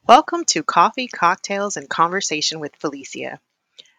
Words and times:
Welcome 0.00 0.46
to 0.46 0.62
Coffee, 0.62 1.06
Cocktails, 1.06 1.76
and 1.76 1.86
Conversation 1.86 2.60
with 2.60 2.76
Felicia. 2.76 3.38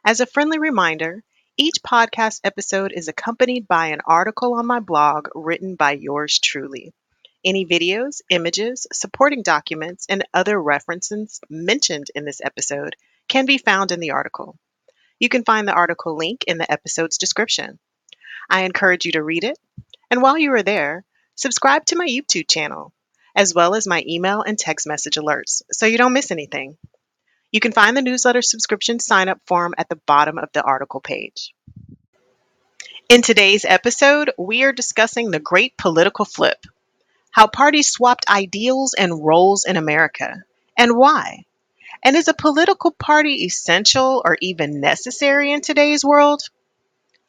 As 0.03 0.21
a 0.21 0.25
friendly 0.25 0.57
reminder, 0.57 1.23
each 1.55 1.83
podcast 1.85 2.41
episode 2.43 2.91
is 2.91 3.07
accompanied 3.07 3.67
by 3.67 3.87
an 3.87 4.01
article 4.03 4.55
on 4.55 4.65
my 4.65 4.79
blog 4.79 5.27
written 5.35 5.75
by 5.75 5.91
yours 5.91 6.39
truly. 6.39 6.95
Any 7.45 7.67
videos, 7.67 8.21
images, 8.31 8.87
supporting 8.91 9.43
documents, 9.43 10.07
and 10.09 10.25
other 10.33 10.59
references 10.59 11.39
mentioned 11.47 12.07
in 12.15 12.25
this 12.25 12.41
episode 12.43 12.95
can 13.27 13.45
be 13.45 13.59
found 13.59 13.91
in 13.91 13.99
the 13.99 14.11
article. 14.11 14.57
You 15.19 15.29
can 15.29 15.45
find 15.45 15.67
the 15.67 15.73
article 15.73 16.17
link 16.17 16.43
in 16.47 16.57
the 16.57 16.71
episode's 16.71 17.19
description. 17.19 17.77
I 18.49 18.63
encourage 18.63 19.05
you 19.05 19.11
to 19.11 19.23
read 19.23 19.43
it, 19.43 19.59
and 20.09 20.23
while 20.23 20.39
you 20.39 20.51
are 20.53 20.63
there, 20.63 21.05
subscribe 21.35 21.85
to 21.85 21.95
my 21.95 22.07
YouTube 22.07 22.49
channel 22.49 22.93
as 23.35 23.53
well 23.53 23.75
as 23.75 23.87
my 23.87 24.03
email 24.07 24.41
and 24.41 24.57
text 24.57 24.87
message 24.87 25.15
alerts 25.15 25.61
so 25.71 25.85
you 25.85 25.97
don't 25.97 26.13
miss 26.13 26.31
anything. 26.31 26.77
You 27.51 27.59
can 27.59 27.71
find 27.71 27.95
the 27.95 28.01
newsletter 28.01 28.41
subscription 28.41 28.99
sign 28.99 29.29
up 29.29 29.39
form 29.45 29.73
at 29.77 29.89
the 29.89 29.99
bottom 30.07 30.37
of 30.37 30.49
the 30.53 30.63
article 30.63 31.01
page. 31.01 31.53
In 33.09 33.21
today's 33.21 33.65
episode, 33.65 34.31
we 34.37 34.63
are 34.63 34.71
discussing 34.71 35.29
the 35.29 35.39
great 35.39 35.77
political 35.77 36.25
flip, 36.25 36.65
how 37.29 37.47
parties 37.47 37.89
swapped 37.89 38.25
ideals 38.29 38.95
and 38.95 39.23
roles 39.23 39.65
in 39.65 39.77
America, 39.77 40.43
and 40.77 40.95
why. 40.95 41.45
And 42.03 42.15
is 42.15 42.27
a 42.27 42.33
political 42.33 42.91
party 42.91 43.45
essential 43.45 44.21
or 44.25 44.37
even 44.41 44.81
necessary 44.81 45.51
in 45.51 45.61
today's 45.61 46.03
world? 46.03 46.41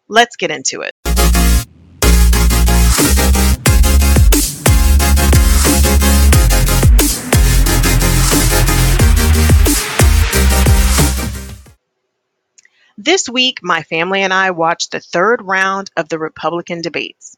Let's 0.09 0.37
get 0.37 0.51
into 0.51 0.81
it. 0.81 0.94
This 12.97 13.29
week, 13.29 13.59
my 13.61 13.83
family 13.83 14.23
and 14.23 14.33
I 14.33 14.53
watched 14.53 14.93
the 14.93 15.01
third 15.01 15.43
round 15.43 15.91
of 15.97 16.09
the 16.09 16.19
Republican 16.19 16.81
debates. 16.81 17.37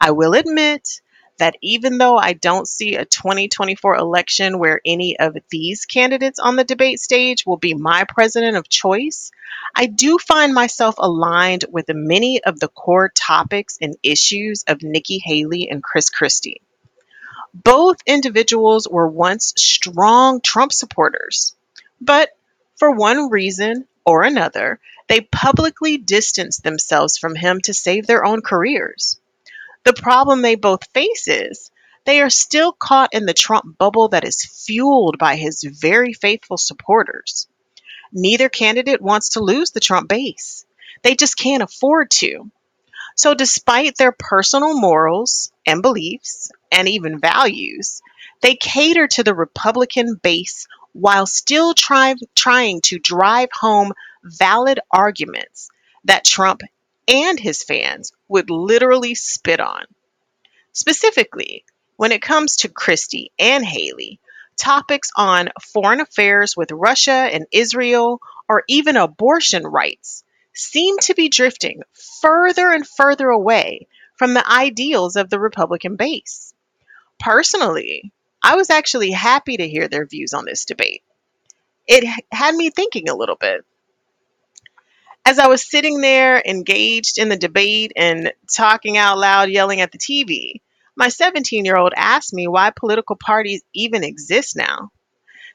I 0.00 0.12
will 0.12 0.34
admit 0.34 1.00
that 1.38 1.56
even 1.60 1.98
though 1.98 2.16
I 2.16 2.34
don't 2.34 2.68
see 2.68 2.94
a 2.94 3.04
2024 3.04 3.96
election 3.96 4.60
where 4.60 4.80
any 4.86 5.18
of 5.18 5.36
these 5.50 5.86
candidates 5.86 6.38
on 6.38 6.54
the 6.54 6.62
debate 6.62 7.00
stage 7.00 7.44
will 7.44 7.56
be 7.56 7.74
my 7.74 8.04
president 8.04 8.56
of 8.56 8.68
choice, 8.68 9.32
I 9.74 9.86
do 9.86 10.18
find 10.18 10.54
myself 10.54 10.94
aligned 10.98 11.64
with 11.68 11.86
many 11.88 12.42
of 12.44 12.60
the 12.60 12.68
core 12.68 13.08
topics 13.08 13.78
and 13.80 13.96
issues 14.04 14.62
of 14.68 14.84
Nikki 14.84 15.18
Haley 15.18 15.68
and 15.68 15.82
Chris 15.82 16.10
Christie. 16.10 16.62
Both 17.52 17.98
individuals 18.06 18.86
were 18.88 19.08
once 19.08 19.52
strong 19.56 20.40
Trump 20.40 20.72
supporters, 20.72 21.56
but 22.00 22.30
for 22.76 22.92
one 22.92 23.30
reason 23.30 23.86
or 24.06 24.22
another, 24.22 24.80
they 25.08 25.20
publicly 25.20 25.98
distance 25.98 26.58
themselves 26.58 27.18
from 27.18 27.34
him 27.34 27.60
to 27.62 27.74
save 27.74 28.06
their 28.06 28.24
own 28.24 28.40
careers. 28.40 29.18
The 29.84 29.92
problem 29.92 30.42
they 30.42 30.54
both 30.54 30.90
face 30.92 31.28
is 31.28 31.70
they 32.04 32.20
are 32.20 32.30
still 32.30 32.72
caught 32.72 33.12
in 33.12 33.26
the 33.26 33.34
Trump 33.34 33.76
bubble 33.78 34.08
that 34.08 34.24
is 34.24 34.44
fueled 34.44 35.18
by 35.18 35.36
his 35.36 35.62
very 35.62 36.12
faithful 36.12 36.56
supporters. 36.56 37.48
Neither 38.12 38.48
candidate 38.48 39.02
wants 39.02 39.30
to 39.30 39.40
lose 39.40 39.72
the 39.72 39.80
Trump 39.80 40.08
base. 40.08 40.64
They 41.02 41.14
just 41.14 41.36
can't 41.36 41.62
afford 41.62 42.10
to. 42.12 42.50
So, 43.16 43.34
despite 43.34 43.96
their 43.96 44.12
personal 44.12 44.78
morals 44.78 45.50
and 45.66 45.82
beliefs 45.82 46.50
and 46.70 46.88
even 46.88 47.18
values, 47.18 48.02
they 48.40 48.54
cater 48.54 49.08
to 49.08 49.24
the 49.24 49.34
Republican 49.34 50.20
base 50.22 50.68
while 50.98 51.26
still 51.26 51.74
try, 51.74 52.14
trying 52.34 52.80
to 52.80 52.98
drive 52.98 53.50
home 53.52 53.92
valid 54.24 54.80
arguments 54.90 55.68
that 56.04 56.24
Trump 56.24 56.62
and 57.06 57.38
his 57.38 57.62
fans 57.62 58.12
would 58.28 58.48
literally 58.48 59.14
spit 59.14 59.60
on. 59.60 59.84
Specifically, 60.72 61.64
when 61.96 62.12
it 62.12 62.22
comes 62.22 62.56
to 62.56 62.68
Christie 62.68 63.30
and 63.38 63.64
Haley, 63.64 64.20
topics 64.56 65.10
on 65.16 65.50
foreign 65.72 66.00
affairs 66.00 66.56
with 66.56 66.72
Russia 66.72 67.12
and 67.12 67.46
Israel, 67.52 68.20
or 68.48 68.64
even 68.66 68.96
abortion 68.96 69.64
rights, 69.64 70.24
seem 70.54 70.98
to 71.00 71.14
be 71.14 71.28
drifting 71.28 71.82
further 72.22 72.70
and 72.70 72.88
further 72.88 73.28
away 73.28 73.86
from 74.14 74.32
the 74.32 74.50
ideals 74.50 75.16
of 75.16 75.28
the 75.28 75.38
Republican 75.38 75.96
base. 75.96 76.54
Personally, 77.20 78.12
I 78.46 78.54
was 78.54 78.70
actually 78.70 79.10
happy 79.10 79.56
to 79.56 79.68
hear 79.68 79.88
their 79.88 80.06
views 80.06 80.32
on 80.32 80.44
this 80.44 80.66
debate. 80.66 81.02
It 81.88 82.04
had 82.30 82.54
me 82.54 82.70
thinking 82.70 83.08
a 83.08 83.16
little 83.16 83.34
bit. 83.34 83.64
As 85.24 85.40
I 85.40 85.48
was 85.48 85.68
sitting 85.68 86.00
there 86.00 86.40
engaged 86.46 87.18
in 87.18 87.28
the 87.28 87.36
debate 87.36 87.90
and 87.96 88.32
talking 88.48 88.96
out 88.98 89.18
loud, 89.18 89.50
yelling 89.50 89.80
at 89.80 89.90
the 89.90 89.98
TV, 89.98 90.60
my 90.94 91.08
17 91.08 91.64
year 91.64 91.76
old 91.76 91.92
asked 91.96 92.32
me 92.32 92.46
why 92.46 92.70
political 92.70 93.16
parties 93.16 93.64
even 93.74 94.04
exist 94.04 94.54
now. 94.54 94.92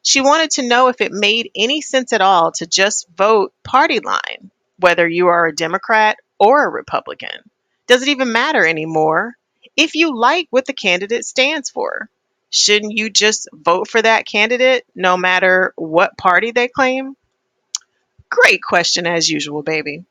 She 0.03 0.19
wanted 0.19 0.51
to 0.51 0.67
know 0.67 0.89
if 0.89 0.99
it 0.99 1.13
made 1.13 1.49
any 1.55 1.79
sense 1.79 2.11
at 2.11 2.19
all 2.19 2.51
to 2.57 2.67
just 2.67 3.07
vote 3.15 3.53
party 3.63 4.01
line, 4.01 4.51
whether 4.79 5.07
you 5.07 5.27
are 5.27 5.45
a 5.47 5.55
Democrat 5.55 6.17
or 6.37 6.65
a 6.65 6.69
Republican. 6.69 7.49
Does 7.87 8.01
it 8.01 8.09
even 8.09 8.33
matter 8.33 8.65
anymore 8.65 9.35
if 9.77 9.95
you 9.95 10.13
like 10.13 10.47
what 10.49 10.65
the 10.65 10.73
candidate 10.73 11.23
stands 11.23 11.69
for? 11.69 12.09
Shouldn't 12.51 12.95
you 12.95 13.09
just 13.09 13.49
vote 13.51 13.87
for 13.87 14.01
that 14.01 14.27
candidate 14.27 14.85
no 14.93 15.17
matter 15.17 15.73
what 15.75 16.17
party 16.17 16.51
they 16.51 16.67
claim? 16.67 17.15
Great 18.29 18.61
question, 18.61 19.07
as 19.07 19.29
usual, 19.29 19.63
baby. 19.63 20.05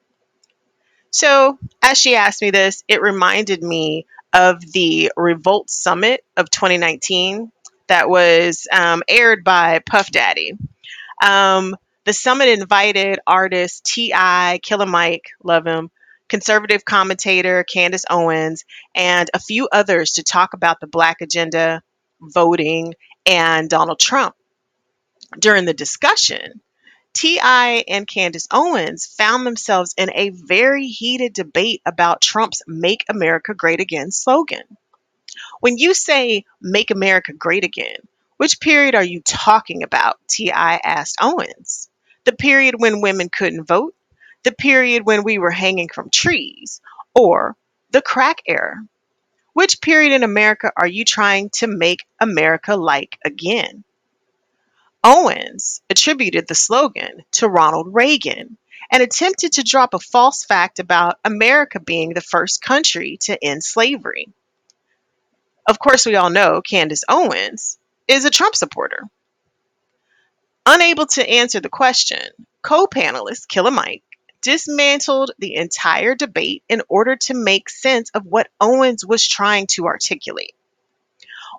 So, 1.10 1.58
as 1.82 1.98
she 1.98 2.16
asked 2.16 2.42
me 2.42 2.50
this, 2.50 2.82
it 2.88 3.02
reminded 3.02 3.62
me 3.62 4.06
of 4.32 4.60
the 4.72 5.12
Revolt 5.16 5.70
Summit 5.70 6.24
of 6.36 6.50
2019 6.50 7.50
that 7.88 8.08
was 8.08 8.68
um, 8.72 9.02
aired 9.08 9.42
by 9.44 9.80
Puff 9.80 10.10
Daddy. 10.10 10.52
Um, 11.24 11.76
the 12.04 12.12
summit 12.12 12.48
invited 12.48 13.18
artists 13.26 13.80
T.I., 13.80 14.60
Killer 14.62 14.86
Mike, 14.86 15.30
love 15.42 15.66
him, 15.66 15.90
conservative 16.28 16.84
commentator 16.84 17.64
Candace 17.64 18.04
Owens, 18.08 18.64
and 18.94 19.28
a 19.34 19.40
few 19.40 19.68
others 19.70 20.12
to 20.12 20.22
talk 20.22 20.54
about 20.54 20.80
the 20.80 20.86
Black 20.86 21.20
agenda, 21.20 21.82
voting, 22.20 22.94
and 23.26 23.68
Donald 23.68 23.98
Trump. 23.98 24.34
During 25.38 25.64
the 25.64 25.74
discussion, 25.74 26.60
T.I. 27.12 27.84
and 27.88 28.06
Candace 28.06 28.46
Owens 28.50 29.06
found 29.06 29.46
themselves 29.46 29.94
in 29.96 30.10
a 30.14 30.30
very 30.30 30.86
heated 30.86 31.32
debate 31.32 31.82
about 31.84 32.20
Trump's 32.20 32.62
Make 32.66 33.04
America 33.08 33.54
Great 33.54 33.80
Again 33.80 34.10
slogan. 34.10 34.62
When 35.60 35.76
you 35.76 35.94
say 35.94 36.44
Make 36.60 36.90
America 36.90 37.32
Great 37.32 37.64
Again, 37.64 37.98
which 38.36 38.60
period 38.60 38.94
are 38.94 39.04
you 39.04 39.20
talking 39.20 39.82
about? 39.82 40.18
T.I. 40.28 40.80
asked 40.82 41.16
Owens. 41.20 41.90
The 42.24 42.32
period 42.32 42.76
when 42.78 43.00
women 43.00 43.28
couldn't 43.28 43.64
vote, 43.64 43.94
the 44.44 44.52
period 44.52 45.04
when 45.04 45.24
we 45.24 45.38
were 45.38 45.50
hanging 45.50 45.88
from 45.88 46.10
trees, 46.10 46.80
or 47.14 47.56
the 47.90 48.02
crack 48.02 48.38
era? 48.46 48.76
Which 49.60 49.82
period 49.82 50.12
in 50.12 50.22
America 50.22 50.72
are 50.74 50.86
you 50.86 51.04
trying 51.04 51.50
to 51.56 51.66
make 51.66 52.06
America 52.18 52.76
like 52.76 53.18
again? 53.22 53.84
Owens 55.04 55.82
attributed 55.90 56.48
the 56.48 56.54
slogan 56.54 57.24
to 57.32 57.46
Ronald 57.46 57.92
Reagan 57.92 58.56
and 58.90 59.02
attempted 59.02 59.52
to 59.52 59.62
drop 59.62 59.92
a 59.92 59.98
false 59.98 60.44
fact 60.44 60.78
about 60.78 61.18
America 61.26 61.78
being 61.78 62.14
the 62.14 62.22
first 62.22 62.62
country 62.62 63.18
to 63.24 63.44
end 63.44 63.62
slavery. 63.62 64.28
Of 65.68 65.78
course, 65.78 66.06
we 66.06 66.16
all 66.16 66.30
know 66.30 66.62
Candace 66.62 67.04
Owens 67.06 67.76
is 68.08 68.24
a 68.24 68.30
Trump 68.30 68.56
supporter. 68.56 69.10
Unable 70.64 71.04
to 71.04 71.28
answer 71.28 71.60
the 71.60 71.68
question, 71.68 72.30
co 72.62 72.86
panelist 72.86 73.46
Killer 73.46 73.70
Mike 73.70 74.04
dismantled 74.42 75.32
the 75.38 75.54
entire 75.54 76.14
debate 76.14 76.62
in 76.68 76.82
order 76.88 77.16
to 77.16 77.34
make 77.34 77.68
sense 77.68 78.10
of 78.10 78.26
what 78.26 78.48
Owens 78.60 79.04
was 79.04 79.26
trying 79.26 79.66
to 79.68 79.86
articulate. 79.86 80.54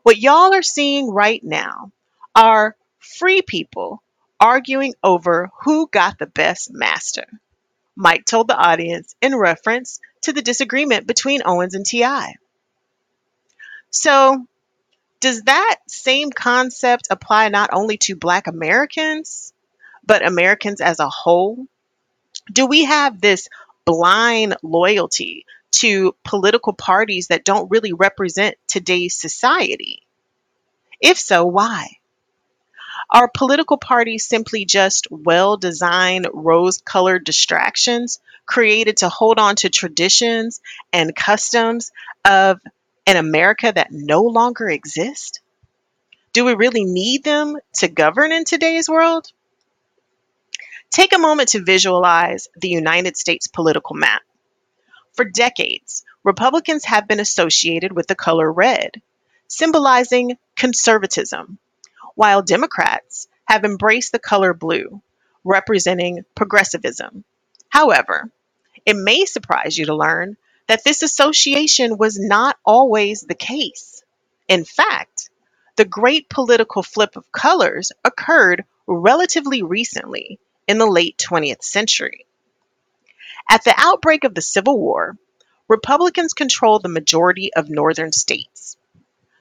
What 0.04 0.18
y'all 0.18 0.54
are 0.54 0.63
seeing 0.63 1.10
right 1.12 1.44
now 1.44 1.92
are 2.36 2.75
free 3.00 3.42
people 3.42 4.01
arguing 4.39 4.94
over 5.04 5.51
who 5.63 5.88
got 5.88 6.18
the 6.18 6.25
best 6.25 6.72
master. 6.74 7.25
Mike 7.95 8.25
told 8.25 8.48
the 8.48 8.57
audience 8.57 9.16
in 9.22 9.36
reference 9.36 10.00
to 10.22 10.33
the 10.33 10.42
disagreement 10.42 11.06
between 11.06 11.42
Owens 11.45 11.75
and 11.75 11.86
T.I. 11.86 12.36
So, 13.92 14.45
does 15.19 15.44
that 15.44 15.78
same 15.88 16.31
concept 16.31 17.07
apply 17.12 17.50
not 17.50 17.69
only 17.74 17.98
to 17.98 18.16
Black 18.16 18.48
Americans, 18.48 19.54
but 20.04 20.25
Americans 20.25 20.81
as 20.81 21.00
a 21.00 21.10
whole? 21.10 21.68
Do 22.52 22.68
we 22.68 22.86
have 22.86 23.20
this 23.20 23.48
blind 23.86 24.56
loyalty 24.64 25.46
to 25.72 26.16
political 26.24 26.74
parties 26.74 27.28
that 27.28 27.46
don't 27.46 27.72
really 27.72 27.94
represent 27.94 28.56
today's 28.68 29.16
society? 29.16 30.04
If 31.00 31.18
so, 31.18 31.46
why? 31.46 31.98
Are 33.10 33.28
political 33.28 33.78
parties 33.78 34.28
simply 34.28 34.66
just 34.66 35.08
well 35.12 35.58
designed, 35.58 36.28
rose 36.32 36.82
colored 36.82 37.26
distractions 37.26 38.20
created 38.46 38.98
to 38.98 39.10
hold 39.10 39.40
on 39.40 39.56
to 39.58 39.70
traditions 39.70 40.62
and 40.94 41.16
customs 41.16 41.92
of 42.24 42.62
an 43.08 43.18
America 43.18 43.72
that 43.74 43.92
no 43.92 44.24
longer 44.24 44.70
exists? 44.70 45.40
Do 46.34 46.46
we 46.46 46.54
really 46.54 46.86
need 46.86 47.24
them 47.24 47.58
to 47.76 47.88
govern 47.90 48.32
in 48.32 48.46
today's 48.46 48.88
world? 48.88 49.32
Take 50.92 51.16
a 51.16 51.20
moment 51.20 51.50
to 51.50 51.64
visualize 51.64 52.50
the 52.58 52.68
United 52.68 53.16
States 53.16 53.48
political 53.48 53.96
map. 53.96 54.24
For 55.14 55.24
decades, 55.24 56.04
Republicans 56.22 56.84
have 56.84 57.08
been 57.08 57.22
associated 57.22 57.94
with 57.94 58.08
the 58.08 58.16
color 58.16 58.52
red, 58.52 59.02
symbolizing 59.48 60.38
conservatism, 60.58 61.60
while 62.16 62.42
Democrats 62.42 63.30
have 63.46 63.64
embraced 63.64 64.12
the 64.12 64.20
color 64.20 64.54
blue, 64.54 65.02
representing 65.46 66.26
progressivism. 66.36 67.24
However, 67.70 68.30
it 68.86 68.98
may 68.98 69.24
surprise 69.24 69.78
you 69.78 69.86
to 69.86 69.96
learn 69.96 70.36
that 70.68 70.84
this 70.84 71.04
association 71.04 71.98
was 71.98 72.20
not 72.20 72.58
always 72.66 73.22
the 73.22 73.34
case. 73.34 74.04
In 74.50 74.66
fact, 74.66 75.30
the 75.78 75.86
great 75.86 76.28
political 76.28 76.84
flip 76.84 77.16
of 77.16 77.32
colors 77.32 77.94
occurred 78.04 78.66
relatively 78.88 79.64
recently 79.64 80.38
in 80.71 80.77
the 80.77 80.85
late 80.85 81.18
20th 81.18 81.63
century. 81.63 82.25
At 83.50 83.65
the 83.65 83.75
outbreak 83.77 84.23
of 84.23 84.33
the 84.33 84.41
Civil 84.41 84.79
War, 84.79 85.18
Republicans 85.68 86.33
controlled 86.33 86.81
the 86.81 86.89
majority 86.89 87.53
of 87.53 87.69
northern 87.69 88.13
states. 88.13 88.77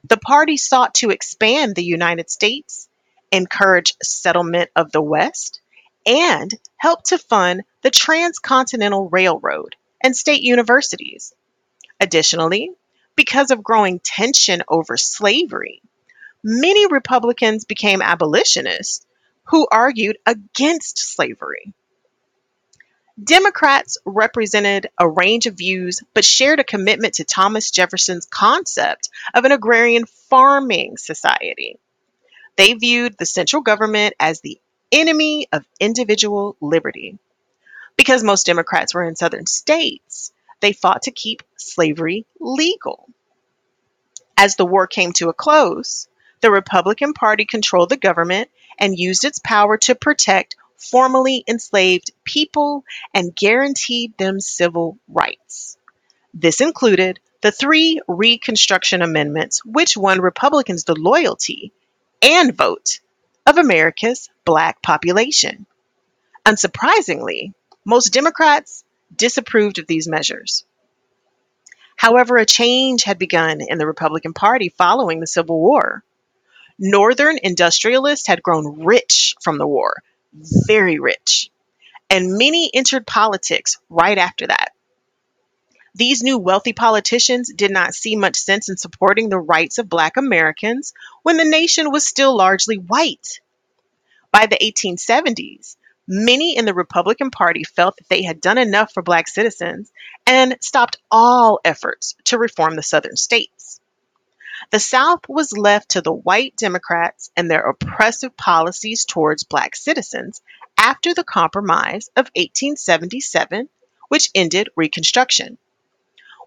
The 0.09 0.17
party 0.17 0.57
sought 0.57 0.95
to 0.97 1.11
expand 1.11 1.77
the 1.77 1.85
United 1.85 2.29
States, 2.31 2.89
encourage 3.31 3.95
settlement 4.03 4.71
of 4.75 4.91
the 4.91 5.01
West, 5.01 5.61
and 6.05 6.53
help 6.77 7.05
to 7.05 7.19
fund 7.19 7.63
the 7.83 7.93
Transcontinental 7.93 9.09
Railroad 9.09 9.77
and 10.03 10.17
state 10.17 10.43
universities. 10.43 11.33
Additionally, 12.01 12.73
because 13.15 13.53
of 13.53 13.63
growing 13.63 14.01
tension 14.01 14.65
over 14.69 14.97
slavery, 14.97 15.81
many 16.43 16.89
Republicans 16.89 17.67
became 17.67 18.03
abolitionists 18.03 19.07
who 19.51 19.67
argued 19.71 20.19
against 20.27 20.99
slavery. 20.99 21.75
Democrats 23.23 23.99
represented 24.05 24.89
a 24.99 25.09
range 25.09 25.47
of 25.47 25.59
views 25.59 26.01
but 26.15 26.25
shared 26.25 26.61
a 26.61 26.65
commitment 26.65 27.15
to 27.15 27.25
Thomas 27.25 27.71
Jefferson's 27.71 28.27
concept 28.27 29.11
of 29.35 29.45
an 29.45 29.53
agrarian 29.53 30.07
farming 30.07 30.97
society. 30.97 31.79
They 32.57 32.75
viewed 32.75 33.19
the 33.19 33.27
central 33.27 33.63
government 33.63 34.15
as 34.19 34.41
the 34.41 34.59
enemy 34.93 35.49
of 35.53 35.67
individual 35.79 36.57
liberty. 36.61 37.19
Because 37.97 38.23
most 38.23 38.47
Democrats 38.47 38.95
were 38.95 39.05
in 39.05 39.17
southern 39.17 39.47
states, 39.47 40.33
they 40.61 40.73
fought 40.73 41.03
to 41.03 41.11
keep 41.11 41.43
slavery 41.57 42.25
legal. 42.39 43.09
As 44.37 44.57
the 44.57 44.65
war 44.65 44.87
came 44.87 45.13
to 45.15 45.29
a 45.29 45.35
close, 45.35 46.09
the 46.41 46.51
Republican 46.51 47.13
Party 47.13 47.45
controlled 47.45 47.91
the 47.91 47.97
government 47.97 48.49
and 48.81 48.99
used 48.99 49.25
its 49.25 49.39
power 49.39 49.77
to 49.77 49.95
protect 49.95 50.57
formerly 50.77 51.45
enslaved 51.47 52.11
people 52.25 52.85
and 53.15 53.37
guaranteed 53.37 54.17
them 54.17 54.41
civil 54.41 54.99
rights. 55.09 55.77
This 56.33 56.61
included 56.61 57.21
the 57.43 57.53
three 57.53 58.01
Reconstruction 58.09 59.03
Amendments, 59.03 59.65
which 59.65 59.97
won 59.97 60.21
Republicans 60.21 60.85
the 60.85 60.95
loyalty 60.95 61.73
and 62.23 62.57
vote 62.57 63.01
of 63.47 63.59
America's 63.59 64.29
black 64.45 64.83
population. 64.83 65.67
Unsurprisingly, 66.45 67.53
most 67.85 68.13
Democrats 68.13 68.85
disapproved 69.15 69.79
of 69.79 69.87
these 69.87 70.09
measures. 70.09 70.65
However, 71.97 72.37
a 72.39 72.47
change 72.47 73.05
had 73.05 73.19
begun 73.19 73.61
in 73.61 73.77
the 73.77 73.87
Republican 73.87 74.33
Party 74.33 74.71
following 74.71 75.21
the 75.21 75.27
Civil 75.27 75.61
War. 75.61 76.03
Northern 76.83 77.39
industrialists 77.43 78.27
had 78.27 78.43
grown 78.43 78.87
rich 78.87 79.35
from 79.43 79.59
the 79.59 79.67
war, 79.67 80.03
very 80.67 80.99
rich, 80.99 81.51
and 82.09 82.39
many 82.39 82.71
entered 82.73 83.07
politics 83.07 83.77
right 83.91 84.17
after 84.17 84.47
that. 84.47 84.73
These 85.95 86.23
new 86.23 86.39
wealthy 86.39 86.73
politicians 86.73 87.53
did 87.55 87.71
not 87.71 87.93
see 87.93 88.17
much 88.17 88.37
sense 88.37 88.71
in 88.71 88.79
supporting 88.79 89.29
the 89.29 89.39
rights 89.39 89.77
of 89.77 89.91
Black 89.91 90.17
Americans 90.17 90.95
when 91.23 91.37
the 91.37 91.45
nation 91.45 91.91
was 91.91 92.09
still 92.09 92.35
largely 92.35 92.77
white. 92.77 93.41
By 94.33 94.47
the 94.47 94.57
1870s, 94.57 95.77
many 96.09 96.57
in 96.57 96.65
the 96.65 96.73
Republican 96.73 97.31
Party 97.31 97.63
felt 97.65 97.99
that 97.99 98.09
they 98.09 98.23
had 98.23 98.41
done 98.41 98.57
enough 98.57 98.95
for 98.95 99.03
Black 99.03 99.29
citizens 99.29 99.93
and 100.27 100.57
stopped 100.63 100.97
all 101.11 101.61
efforts 101.63 102.15
to 102.25 102.39
reform 102.39 102.77
the 102.77 102.83
Southern 102.83 103.17
states. 103.17 103.80
The 104.69 104.79
South 104.79 105.29
was 105.29 105.57
left 105.57 105.91
to 105.91 106.03
the 106.03 106.13
white 106.13 106.55
Democrats 106.57 107.31
and 107.37 107.51
their 107.51 107.63
oppressive 107.63 108.37
policies 108.37 109.07
towards 109.07 109.45
Black 109.45 109.75
citizens 109.75 110.43
after 110.77 111.15
the 111.15 111.25
Compromise 111.25 112.09
of 112.17 112.27
1877, 112.37 113.69
which 114.09 114.31
ended 114.35 114.69
Reconstruction. 114.77 115.57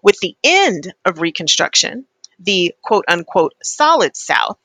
With 0.02 0.18
the 0.20 0.36
end 0.44 0.94
of 1.04 1.20
Reconstruction, 1.20 2.06
the 2.38 2.74
quote 2.82 3.04
unquote 3.08 3.54
solid 3.62 4.16
South 4.16 4.58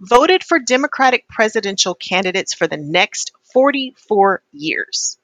voted 0.00 0.42
for 0.42 0.58
Democratic 0.58 1.28
presidential 1.28 1.94
candidates 1.94 2.54
for 2.54 2.66
the 2.66 2.76
next 2.76 3.32
44 3.52 4.42
years. 4.52 5.16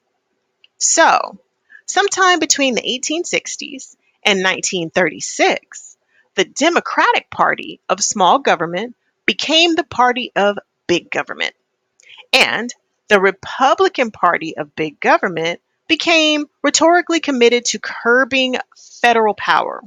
So, 0.77 1.39
sometime 1.85 2.39
between 2.39 2.75
the 2.75 2.81
1860s 2.81 3.95
and 4.23 4.39
1936, 4.43 5.90
the 6.35 6.45
Democratic 6.45 7.29
Party 7.29 7.79
of 7.89 8.01
small 8.01 8.39
government 8.39 8.95
became 9.25 9.75
the 9.75 9.83
party 9.83 10.31
of 10.35 10.57
big 10.87 11.09
government. 11.11 11.53
And 12.33 12.73
the 13.09 13.19
Republican 13.19 14.11
Party 14.11 14.55
of 14.55 14.75
big 14.75 14.99
government 14.99 15.59
became 15.87 16.47
rhetorically 16.63 17.19
committed 17.19 17.65
to 17.65 17.79
curbing 17.79 18.55
federal 19.01 19.33
power. 19.33 19.81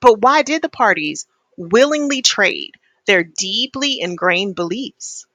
But 0.00 0.20
why 0.20 0.42
did 0.42 0.60
the 0.60 0.68
parties 0.68 1.26
willingly 1.56 2.20
trade 2.20 2.72
their 3.06 3.22
deeply 3.22 4.00
ingrained 4.00 4.56
beliefs? 4.56 5.26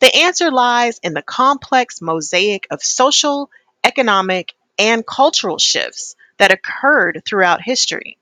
The 0.00 0.14
answer 0.14 0.50
lies 0.50 0.98
in 1.02 1.14
the 1.14 1.22
complex 1.22 2.02
mosaic 2.02 2.66
of 2.70 2.82
social, 2.82 3.50
economic, 3.82 4.52
and 4.78 5.06
cultural 5.06 5.58
shifts 5.58 6.14
that 6.36 6.52
occurred 6.52 7.22
throughout 7.26 7.62
history. 7.62 8.17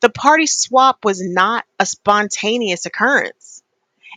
The 0.00 0.10
party 0.10 0.46
swap 0.46 1.04
was 1.04 1.20
not 1.20 1.64
a 1.80 1.86
spontaneous 1.86 2.86
occurrence, 2.86 3.62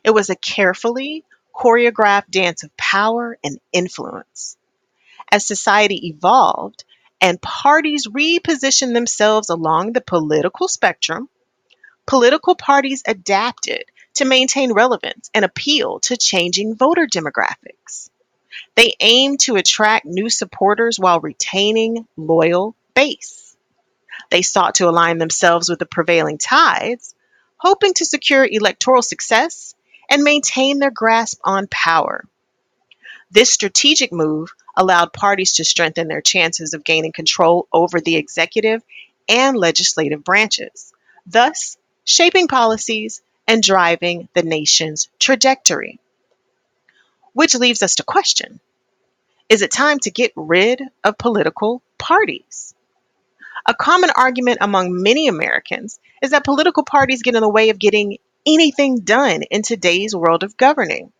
it 0.03 0.11
was 0.11 0.29
a 0.29 0.35
carefully 0.35 1.25
choreographed 1.55 2.29
dance 2.29 2.63
of 2.63 2.75
power 2.77 3.37
and 3.43 3.59
influence. 3.71 4.57
As 5.31 5.45
society 5.45 6.07
evolved 6.07 6.83
and 7.19 7.41
parties 7.41 8.07
repositioned 8.07 8.93
themselves 8.93 9.49
along 9.49 9.93
the 9.93 10.01
political 10.01 10.67
spectrum, 10.67 11.29
political 12.05 12.55
parties 12.55 13.03
adapted 13.05 13.83
to 14.15 14.25
maintain 14.25 14.73
relevance 14.73 15.29
and 15.33 15.45
appeal 15.45 15.99
to 16.01 16.17
changing 16.17 16.75
voter 16.75 17.07
demographics. 17.07 18.09
They 18.75 18.95
aimed 18.99 19.39
to 19.41 19.55
attract 19.55 20.05
new 20.05 20.29
supporters 20.29 20.99
while 20.99 21.19
retaining 21.19 22.07
loyal 22.17 22.75
base. 22.93 23.50
They 24.31 24.41
sought 24.41 24.75
to 24.75 24.87
align 24.87 25.17
themselves 25.17 25.69
with 25.69 25.79
the 25.79 25.85
prevailing 25.85 26.37
tides, 26.37 27.13
hoping 27.57 27.93
to 27.95 28.05
secure 28.05 28.47
electoral 28.49 29.01
success 29.01 29.75
and 30.09 30.23
maintain 30.23 30.79
their 30.79 30.89
grasp 30.89 31.39
on 31.43 31.67
power. 31.67 32.23
This 33.29 33.51
strategic 33.51 34.11
move 34.11 34.53
allowed 34.75 35.13
parties 35.13 35.53
to 35.53 35.65
strengthen 35.65 36.07
their 36.07 36.21
chances 36.21 36.73
of 36.73 36.85
gaining 36.85 37.11
control 37.11 37.67
over 37.73 37.99
the 37.99 38.15
executive 38.15 38.81
and 39.27 39.57
legislative 39.57 40.23
branches, 40.23 40.93
thus 41.25 41.77
shaping 42.05 42.47
policies 42.47 43.21
and 43.47 43.61
driving 43.61 44.29
the 44.33 44.43
nation's 44.43 45.09
trajectory. 45.19 45.99
Which 47.33 47.55
leaves 47.55 47.83
us 47.83 47.95
to 47.95 48.03
question 48.03 48.61
Is 49.49 49.61
it 49.61 49.71
time 49.71 49.99
to 49.99 50.11
get 50.11 50.31
rid 50.35 50.81
of 51.03 51.17
political 51.17 51.81
parties? 51.97 52.73
A 53.65 53.75
common 53.75 54.09
argument 54.15 54.57
among 54.61 55.01
many 55.01 55.27
Americans 55.27 55.99
is 56.21 56.31
that 56.31 56.43
political 56.43 56.83
parties 56.83 57.21
get 57.21 57.35
in 57.35 57.41
the 57.41 57.49
way 57.49 57.69
of 57.69 57.79
getting 57.79 58.17
anything 58.45 59.01
done 59.01 59.43
in 59.43 59.61
today's 59.61 60.15
world 60.15 60.43
of 60.43 60.57
governing. 60.57 61.11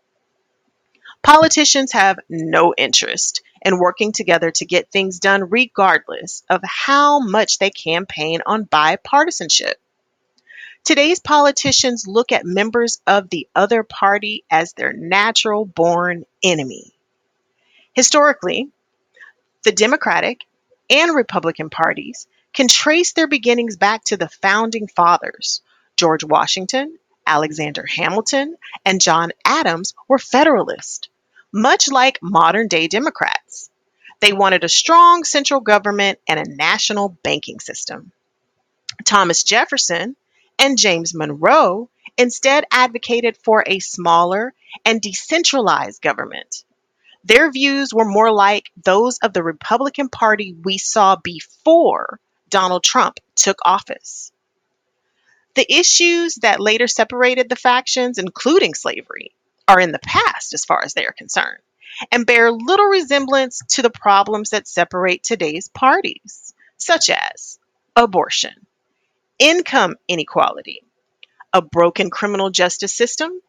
Politicians 1.22 1.92
have 1.92 2.18
no 2.28 2.74
interest 2.76 3.42
in 3.64 3.78
working 3.78 4.10
together 4.10 4.50
to 4.50 4.64
get 4.64 4.90
things 4.90 5.20
done, 5.20 5.50
regardless 5.50 6.42
of 6.50 6.60
how 6.64 7.20
much 7.20 7.58
they 7.58 7.70
campaign 7.70 8.40
on 8.44 8.64
bipartisanship. 8.64 9.74
Today's 10.84 11.20
politicians 11.20 12.08
look 12.08 12.32
at 12.32 12.44
members 12.44 13.00
of 13.06 13.30
the 13.30 13.46
other 13.54 13.84
party 13.84 14.42
as 14.50 14.72
their 14.72 14.92
natural 14.92 15.64
born 15.64 16.24
enemy. 16.42 16.92
Historically, 17.92 18.68
the 19.62 19.70
Democratic 19.70 20.40
and 20.90 21.14
Republican 21.14 21.70
parties 21.70 22.26
can 22.52 22.68
trace 22.68 23.12
their 23.12 23.26
beginnings 23.26 23.76
back 23.76 24.04
to 24.04 24.16
the 24.16 24.28
founding 24.28 24.88
fathers. 24.88 25.62
George 25.96 26.24
Washington, 26.24 26.98
Alexander 27.26 27.86
Hamilton, 27.86 28.56
and 28.84 29.00
John 29.00 29.32
Adams 29.44 29.94
were 30.08 30.18
Federalists, 30.18 31.08
much 31.52 31.90
like 31.90 32.18
modern 32.22 32.68
day 32.68 32.88
Democrats. 32.88 33.70
They 34.20 34.32
wanted 34.32 34.64
a 34.64 34.68
strong 34.68 35.24
central 35.24 35.60
government 35.60 36.18
and 36.28 36.38
a 36.38 36.56
national 36.56 37.16
banking 37.22 37.60
system. 37.60 38.12
Thomas 39.04 39.42
Jefferson 39.42 40.16
and 40.58 40.78
James 40.78 41.14
Monroe 41.14 41.88
instead 42.16 42.64
advocated 42.70 43.36
for 43.38 43.64
a 43.66 43.78
smaller 43.78 44.54
and 44.84 45.00
decentralized 45.00 46.02
government. 46.02 46.64
Their 47.24 47.50
views 47.50 47.94
were 47.94 48.04
more 48.04 48.32
like 48.32 48.70
those 48.84 49.18
of 49.18 49.32
the 49.32 49.42
Republican 49.42 50.08
Party 50.08 50.54
we 50.64 50.78
saw 50.78 51.16
before 51.16 52.20
Donald 52.52 52.84
Trump 52.84 53.18
took 53.34 53.58
office. 53.64 54.30
The 55.54 55.66
issues 55.72 56.34
that 56.36 56.60
later 56.60 56.86
separated 56.86 57.48
the 57.48 57.56
factions, 57.56 58.18
including 58.18 58.74
slavery, 58.74 59.32
are 59.66 59.80
in 59.80 59.90
the 59.90 59.98
past 59.98 60.52
as 60.52 60.66
far 60.66 60.84
as 60.84 60.92
they 60.92 61.06
are 61.06 61.12
concerned 61.12 61.62
and 62.10 62.26
bear 62.26 62.52
little 62.52 62.86
resemblance 62.86 63.62
to 63.70 63.82
the 63.82 63.90
problems 63.90 64.50
that 64.50 64.68
separate 64.68 65.22
today's 65.22 65.68
parties, 65.68 66.52
such 66.76 67.08
as 67.08 67.58
abortion, 67.96 68.66
income 69.38 69.96
inequality, 70.06 70.82
a 71.54 71.62
broken 71.62 72.10
criminal 72.10 72.50
justice 72.50 72.94
system, 72.94 73.40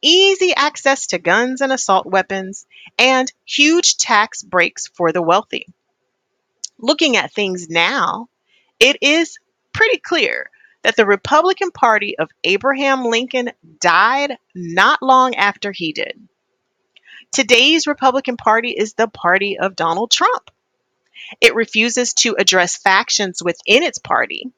easy 0.00 0.52
access 0.54 1.06
to 1.08 1.18
guns 1.18 1.60
and 1.60 1.72
assault 1.72 2.06
weapons, 2.06 2.66
and 2.98 3.32
huge 3.44 3.96
tax 3.98 4.42
breaks 4.42 4.88
for 4.88 5.12
the 5.12 5.22
wealthy. 5.22 5.66
Looking 6.78 7.16
at 7.16 7.32
things 7.32 7.68
now, 7.68 8.28
it 8.82 8.98
is 9.00 9.38
pretty 9.72 9.98
clear 9.98 10.50
that 10.82 10.96
the 10.96 11.06
Republican 11.06 11.70
Party 11.70 12.18
of 12.18 12.28
Abraham 12.42 13.04
Lincoln 13.04 13.52
died 13.78 14.36
not 14.56 15.00
long 15.02 15.36
after 15.36 15.70
he 15.70 15.92
did. 15.92 16.20
Today's 17.30 17.86
Republican 17.86 18.36
Party 18.36 18.70
is 18.70 18.94
the 18.94 19.06
party 19.06 19.58
of 19.58 19.76
Donald 19.76 20.10
Trump. 20.10 20.50
It 21.40 21.54
refuses 21.54 22.12
to 22.14 22.34
address 22.36 22.76
factions 22.76 23.40
within 23.40 23.84
its 23.84 23.98
party, 23.98 24.50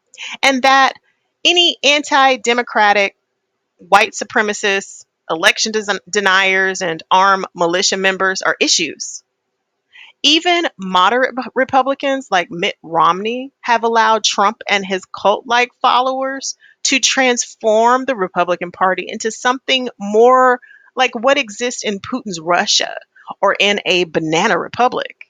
and 0.43 0.63
that 0.63 0.95
any 1.45 1.77
anti 1.85 2.37
democratic, 2.39 3.17
white 3.77 4.13
supremacists, 4.13 5.05
election 5.29 5.73
des- 5.73 6.01
deniers, 6.09 6.81
and 6.81 7.03
armed 7.11 7.45
militia 7.55 7.99
members 7.99 8.41
are 8.41 8.57
issues. 8.59 9.24
Even 10.27 10.67
moderate 10.79 11.35
Republicans 11.55 12.29
like 12.31 12.51
Mitt 12.51 12.77
Romney 12.83 13.53
have 13.61 13.85
allowed 13.85 14.25
Trump 14.25 14.63
and 14.67 14.85
his 14.85 15.05
cult 15.05 15.47
like 15.47 15.71
followers 15.83 16.57
to 16.85 16.99
transform 16.99 18.07
the 18.07 18.17
Republican 18.17 18.73
Party 18.73 19.05
into 19.07 19.31
something 19.31 19.91
more 20.01 20.61
like 20.97 21.15
what 21.15 21.37
exists 21.37 21.85
in 21.85 22.01
Putin's 22.01 22.41
Russia 22.41 22.97
or 23.43 23.55
in 23.61 23.81
a 23.85 24.05
banana 24.05 24.59
republic. 24.59 25.29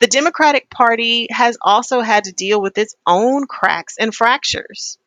The 0.00 0.08
Democratic 0.08 0.68
Party 0.70 1.28
has 1.30 1.56
also 1.62 2.00
had 2.00 2.24
to 2.24 2.32
deal 2.32 2.60
with 2.60 2.78
its 2.78 2.96
own 3.06 3.46
cracks 3.46 3.94
and 3.96 4.12
fractures. 4.12 4.98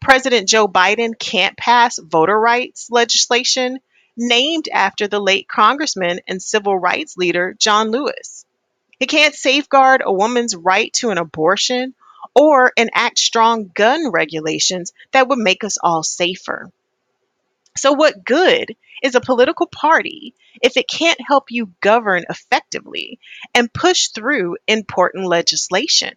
President 0.00 0.48
Joe 0.48 0.68
Biden 0.68 1.18
can't 1.18 1.56
pass 1.56 1.98
voter 1.98 2.38
rights 2.38 2.86
legislation 2.88 3.80
named 4.16 4.68
after 4.72 5.08
the 5.08 5.20
late 5.20 5.48
congressman 5.48 6.20
and 6.26 6.42
civil 6.42 6.78
rights 6.78 7.16
leader 7.16 7.54
John 7.58 7.90
Lewis. 7.90 8.44
It 8.98 9.08
can't 9.08 9.34
safeguard 9.34 10.02
a 10.04 10.12
woman's 10.12 10.56
right 10.56 10.92
to 10.94 11.10
an 11.10 11.18
abortion 11.18 11.94
or 12.34 12.72
enact 12.76 13.18
strong 13.18 13.70
gun 13.74 14.10
regulations 14.10 14.92
that 15.12 15.28
would 15.28 15.38
make 15.38 15.64
us 15.64 15.78
all 15.82 16.02
safer. 16.02 16.70
So, 17.76 17.92
what 17.92 18.24
good 18.24 18.74
is 19.02 19.14
a 19.14 19.20
political 19.20 19.66
party 19.66 20.34
if 20.62 20.76
it 20.78 20.88
can't 20.88 21.20
help 21.20 21.50
you 21.50 21.72
govern 21.82 22.24
effectively 22.30 23.18
and 23.54 23.72
push 23.72 24.08
through 24.08 24.56
important 24.66 25.26
legislation? 25.26 26.14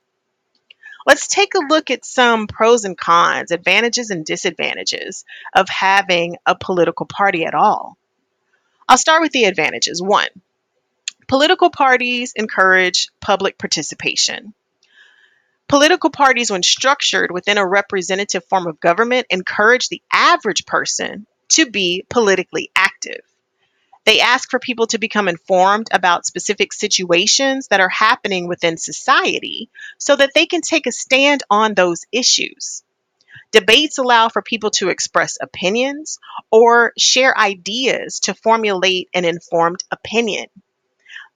Let's 1.06 1.28
take 1.28 1.56
a 1.56 1.66
look 1.68 1.90
at 1.90 2.06
some 2.06 2.48
pros 2.48 2.86
and 2.86 2.98
cons, 2.98 3.52
advantages 3.52 4.10
and 4.10 4.26
disadvantages 4.26 5.26
of 5.56 5.70
having 5.70 6.38
a 6.46 6.56
political 6.56 7.06
party 7.06 7.46
at 7.46 7.56
all. 7.56 7.98
I'll 8.88 8.98
start 8.98 9.22
with 9.22 9.32
the 9.32 9.46
advantages. 9.46 10.02
One, 10.02 10.30
political 11.28 11.70
parties 11.70 12.34
encourage 12.36 13.10
public 13.20 13.58
participation. 13.58 14.54
Political 15.68 16.10
parties, 16.10 16.50
when 16.50 16.64
structured 16.64 17.32
within 17.32 17.60
a 17.60 17.68
representative 17.68 18.44
form 18.46 18.66
of 18.66 18.80
government, 18.80 19.28
encourage 19.30 19.90
the 19.90 20.02
average 20.12 20.66
person 20.66 21.28
to 21.50 21.70
be 21.70 22.04
politically 22.10 22.72
active. 22.76 23.22
They 24.10 24.22
ask 24.22 24.50
for 24.50 24.58
people 24.58 24.88
to 24.88 24.98
become 24.98 25.28
informed 25.28 25.90
about 25.92 26.26
specific 26.26 26.74
situations 26.74 27.68
that 27.68 27.80
are 27.80 27.90
happening 27.90 28.48
within 28.48 28.76
society 28.76 29.70
so 30.00 30.16
that 30.16 30.32
they 30.34 30.48
can 30.48 30.62
take 30.62 30.88
a 30.88 30.92
stand 30.92 31.44
on 31.48 31.76
those 31.76 32.08
issues. 32.12 32.82
Debates 33.52 34.00
allow 34.00 34.28
for 34.28 34.42
people 34.42 34.72
to 34.72 34.90
express 34.90 35.38
opinions 35.40 36.18
or 36.50 36.92
share 36.98 37.38
ideas 37.38 38.22
to 38.22 38.34
formulate 38.34 39.10
an 39.14 39.26
informed 39.26 39.84
opinion. 39.92 40.48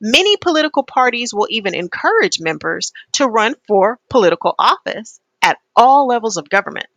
Many 0.01 0.35
political 0.37 0.81
parties 0.81 1.31
will 1.31 1.47
even 1.51 1.75
encourage 1.75 2.39
members 2.39 2.91
to 3.11 3.27
run 3.27 3.53
for 3.67 3.99
political 4.09 4.55
office 4.57 5.19
at 5.43 5.59
all 5.75 6.07
levels 6.07 6.37
of 6.37 6.49
government. 6.49 6.87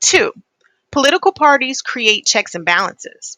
Two, 0.00 0.34
Political 0.90 1.32
parties 1.32 1.82
create 1.82 2.24
checks 2.24 2.54
and 2.54 2.64
balances. 2.64 3.36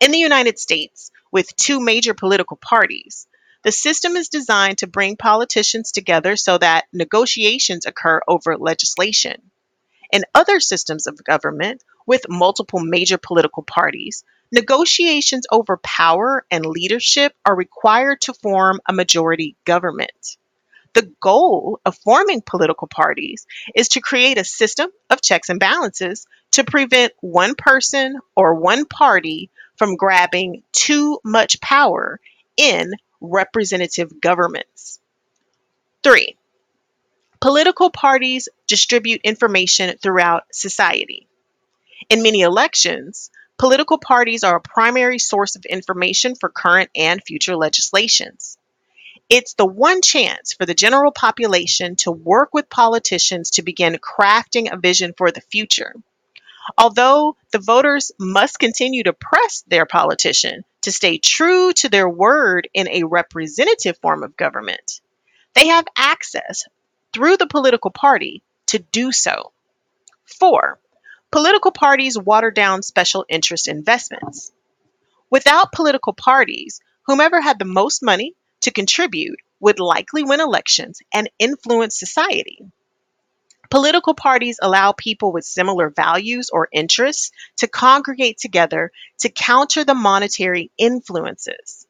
In 0.00 0.10
the 0.10 0.18
United 0.18 0.58
States, 0.58 1.10
with 1.30 1.54
two 1.56 1.80
major 1.80 2.14
political 2.14 2.56
parties, 2.56 3.26
the 3.62 3.72
system 3.72 4.16
is 4.16 4.28
designed 4.28 4.78
to 4.78 4.86
bring 4.86 5.16
politicians 5.16 5.92
together 5.92 6.36
so 6.36 6.58
that 6.58 6.86
negotiations 6.92 7.86
occur 7.86 8.20
over 8.28 8.56
legislation. 8.56 9.40
In 10.12 10.24
other 10.34 10.60
systems 10.60 11.06
of 11.06 11.24
government, 11.24 11.82
with 12.06 12.28
multiple 12.28 12.80
major 12.80 13.18
political 13.18 13.62
parties, 13.62 14.24
negotiations 14.52 15.46
over 15.50 15.78
power 15.78 16.44
and 16.50 16.66
leadership 16.66 17.34
are 17.44 17.56
required 17.56 18.20
to 18.22 18.34
form 18.34 18.80
a 18.86 18.92
majority 18.92 19.56
government. 19.64 20.36
The 20.92 21.10
goal 21.20 21.80
of 21.84 21.98
forming 21.98 22.42
political 22.42 22.86
parties 22.86 23.46
is 23.74 23.88
to 23.90 24.00
create 24.00 24.38
a 24.38 24.44
system 24.44 24.90
of 25.10 25.22
checks 25.22 25.48
and 25.48 25.58
balances 25.58 26.26
to 26.52 26.62
prevent 26.64 27.12
one 27.20 27.56
person 27.56 28.20
or 28.36 28.54
one 28.54 28.84
party 28.84 29.50
from 29.76 29.96
grabbing 29.96 30.62
too 30.72 31.18
much 31.24 31.60
power 31.60 32.20
in 32.56 32.92
representative 33.20 34.20
governments. 34.20 35.00
Three, 36.02 36.36
political 37.40 37.90
parties 37.90 38.48
distribute 38.66 39.20
information 39.24 39.96
throughout 39.98 40.44
society. 40.52 41.26
In 42.10 42.22
many 42.22 42.42
elections, 42.42 43.30
political 43.58 43.98
parties 43.98 44.44
are 44.44 44.56
a 44.56 44.60
primary 44.60 45.18
source 45.18 45.56
of 45.56 45.64
information 45.64 46.34
for 46.34 46.48
current 46.48 46.90
and 46.94 47.22
future 47.22 47.56
legislations. 47.56 48.58
It's 49.30 49.54
the 49.54 49.66
one 49.66 50.02
chance 50.02 50.52
for 50.52 50.66
the 50.66 50.74
general 50.74 51.10
population 51.10 51.96
to 51.96 52.10
work 52.10 52.52
with 52.52 52.68
politicians 52.68 53.52
to 53.52 53.62
begin 53.62 53.94
crafting 53.94 54.70
a 54.70 54.76
vision 54.76 55.14
for 55.16 55.30
the 55.30 55.40
future. 55.40 55.94
Although 56.78 57.36
the 57.52 57.58
voters 57.58 58.12
must 58.18 58.58
continue 58.58 59.02
to 59.04 59.12
press 59.12 59.64
their 59.66 59.86
politician 59.86 60.64
to 60.82 60.92
stay 60.92 61.18
true 61.18 61.72
to 61.74 61.88
their 61.88 62.08
word 62.08 62.68
in 62.72 62.88
a 62.88 63.04
representative 63.04 63.98
form 63.98 64.22
of 64.22 64.36
government, 64.36 65.00
they 65.54 65.68
have 65.68 65.86
access 65.96 66.64
through 67.12 67.36
the 67.36 67.46
political 67.46 67.90
party 67.90 68.42
to 68.66 68.78
do 68.78 69.12
so. 69.12 69.52
Four, 70.24 70.80
political 71.30 71.70
parties 71.70 72.18
water 72.18 72.50
down 72.50 72.82
special 72.82 73.24
interest 73.28 73.68
investments. 73.68 74.52
Without 75.30 75.72
political 75.72 76.12
parties, 76.12 76.80
whomever 77.06 77.40
had 77.40 77.58
the 77.58 77.64
most 77.64 78.02
money 78.02 78.34
to 78.62 78.70
contribute 78.70 79.38
would 79.60 79.80
likely 79.80 80.24
win 80.24 80.40
elections 80.40 81.00
and 81.12 81.30
influence 81.38 81.98
society. 81.98 82.58
Political 83.74 84.14
parties 84.14 84.60
allow 84.62 84.92
people 84.92 85.32
with 85.32 85.44
similar 85.44 85.90
values 85.90 86.48
or 86.48 86.68
interests 86.70 87.32
to 87.56 87.66
congregate 87.66 88.38
together 88.38 88.92
to 89.18 89.28
counter 89.28 89.82
the 89.82 89.96
monetary 89.96 90.70
influences. 90.78 91.84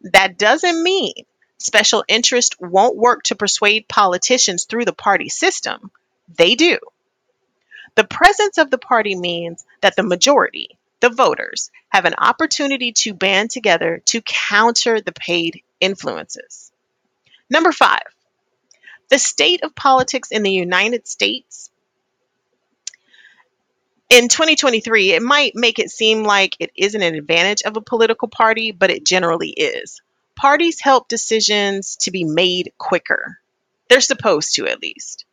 That 0.00 0.38
doesn't 0.38 0.82
mean 0.82 1.12
special 1.58 2.04
interest 2.08 2.56
won't 2.58 2.96
work 2.96 3.24
to 3.24 3.34
persuade 3.34 3.86
politicians 3.86 4.64
through 4.64 4.86
the 4.86 4.94
party 4.94 5.28
system. 5.28 5.90
They 6.38 6.54
do. 6.54 6.78
The 7.96 8.04
presence 8.04 8.56
of 8.56 8.70
the 8.70 8.78
party 8.78 9.14
means 9.14 9.66
that 9.82 9.96
the 9.96 10.02
majority, 10.02 10.78
the 11.00 11.10
voters, 11.10 11.70
have 11.90 12.06
an 12.06 12.14
opportunity 12.16 12.92
to 12.92 13.12
band 13.12 13.50
together 13.50 14.00
to 14.06 14.22
counter 14.22 15.02
the 15.02 15.12
paid 15.12 15.60
influences. 15.80 16.72
Number 17.50 17.72
five, 17.72 18.06
the 19.10 19.18
state 19.18 19.62
of 19.62 19.74
politics 19.74 20.30
in 20.30 20.42
the 20.42 20.52
United 20.52 21.06
States 21.06 21.70
in 24.10 24.26
2023, 24.26 25.12
it 25.12 25.22
might 25.22 25.54
make 25.54 25.78
it 25.78 25.88
seem 25.88 26.24
like 26.24 26.56
it 26.58 26.72
isn't 26.74 27.00
an 27.00 27.14
advantage 27.14 27.62
of 27.62 27.76
a 27.76 27.80
political 27.80 28.26
party, 28.26 28.72
but 28.72 28.90
it 28.90 29.06
generally 29.06 29.50
is. 29.50 30.02
Parties 30.34 30.80
help 30.80 31.06
decisions 31.06 31.94
to 31.94 32.10
be 32.10 32.24
made 32.24 32.72
quicker. 32.76 33.38
They're 33.88 34.00
supposed 34.00 34.56
to, 34.56 34.66
at 34.66 34.82
least. 34.82 35.24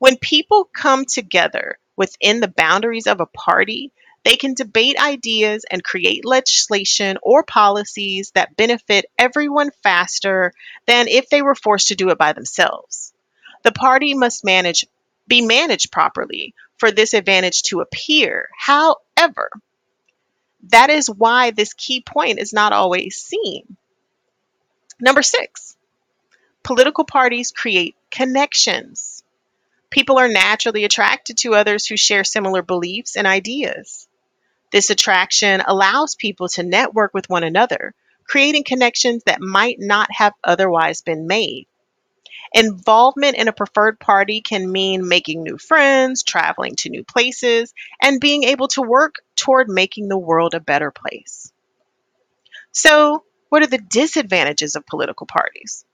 When 0.00 0.18
people 0.18 0.68
come 0.70 1.06
together 1.06 1.78
within 1.96 2.40
the 2.40 2.48
boundaries 2.48 3.06
of 3.06 3.20
a 3.20 3.26
party, 3.26 3.90
they 4.22 4.36
can 4.36 4.52
debate 4.52 5.00
ideas 5.00 5.64
and 5.70 5.82
create 5.82 6.26
legislation 6.26 7.16
or 7.22 7.42
policies 7.42 8.32
that 8.34 8.54
benefit 8.54 9.06
everyone 9.18 9.70
faster 9.82 10.52
than 10.86 11.08
if 11.08 11.30
they 11.30 11.40
were 11.40 11.54
forced 11.54 11.88
to 11.88 11.94
do 11.94 12.10
it 12.10 12.18
by 12.18 12.34
themselves. 12.34 13.14
The 13.66 13.72
party 13.72 14.14
must 14.14 14.44
manage 14.44 14.86
be 15.26 15.42
managed 15.42 15.90
properly 15.90 16.54
for 16.76 16.92
this 16.92 17.14
advantage 17.14 17.62
to 17.64 17.80
appear. 17.80 18.48
However, 18.56 19.50
that 20.68 20.88
is 20.88 21.10
why 21.10 21.50
this 21.50 21.74
key 21.74 22.00
point 22.00 22.38
is 22.38 22.52
not 22.52 22.72
always 22.72 23.16
seen. 23.16 23.76
Number 25.00 25.20
six, 25.20 25.76
political 26.62 27.04
parties 27.04 27.50
create 27.50 27.96
connections. 28.08 29.24
People 29.90 30.18
are 30.18 30.28
naturally 30.28 30.84
attracted 30.84 31.38
to 31.38 31.56
others 31.56 31.86
who 31.86 31.96
share 31.96 32.22
similar 32.22 32.62
beliefs 32.62 33.16
and 33.16 33.26
ideas. 33.26 34.06
This 34.70 34.90
attraction 34.90 35.60
allows 35.66 36.14
people 36.14 36.48
to 36.50 36.62
network 36.62 37.12
with 37.12 37.28
one 37.28 37.42
another, 37.42 37.96
creating 38.28 38.62
connections 38.62 39.24
that 39.24 39.40
might 39.40 39.80
not 39.80 40.08
have 40.12 40.34
otherwise 40.44 41.02
been 41.02 41.26
made. 41.26 41.66
Involvement 42.56 43.36
in 43.36 43.48
a 43.48 43.52
preferred 43.52 44.00
party 44.00 44.40
can 44.40 44.72
mean 44.72 45.06
making 45.06 45.42
new 45.42 45.58
friends, 45.58 46.22
traveling 46.22 46.74
to 46.76 46.88
new 46.88 47.04
places, 47.04 47.74
and 48.00 48.18
being 48.18 48.44
able 48.44 48.68
to 48.68 48.80
work 48.80 49.16
toward 49.36 49.68
making 49.68 50.08
the 50.08 50.16
world 50.16 50.54
a 50.54 50.60
better 50.60 50.90
place. 50.90 51.52
So, 52.72 53.24
what 53.50 53.62
are 53.62 53.66
the 53.66 53.76
disadvantages 53.76 54.74
of 54.74 54.86
political 54.86 55.26
parties? 55.26 55.84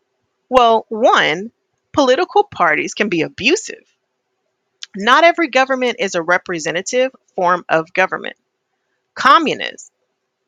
Well, 0.49 0.87
one, 0.89 1.51
political 1.93 2.45
parties 2.45 2.95
can 2.95 3.09
be 3.09 3.23
abusive. 3.23 3.83
Not 4.95 5.25
every 5.25 5.49
government 5.49 5.97
is 5.99 6.15
a 6.15 6.23
representative 6.23 7.11
form 7.35 7.65
of 7.69 7.93
government. 7.93 8.37
Communists, 9.15 9.91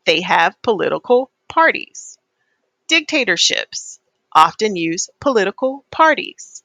they 0.07 0.21
have 0.21 0.63
political 0.63 1.33
parties. 1.49 2.19
Dictatorships, 2.87 3.99
often 4.35 4.77
use 4.77 5.11
political 5.21 5.85
parties. 5.91 6.63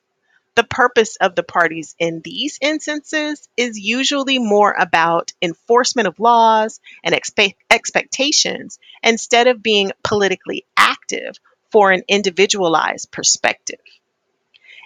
The 0.56 0.64
purpose 0.64 1.16
of 1.18 1.36
the 1.36 1.44
parties 1.44 1.96
in 2.00 2.22
these 2.22 2.58
instances 2.62 3.48
is 3.56 3.80
usually 3.80 4.40
more 4.40 4.76
about 4.78 5.32
enforcement 5.42 6.08
of 6.08 6.20
laws 6.20 6.82
and 7.04 7.16
expe- 7.16 7.56
expectations 7.70 8.80
instead 9.04 9.48
of 9.48 9.64
being 9.64 9.92
politically 10.04 10.66
active 10.76 11.40
for 11.72 11.92
an 11.92 12.04
individualized 12.08 13.12
perspective. 13.12 13.80